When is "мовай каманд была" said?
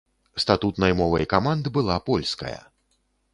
1.01-1.99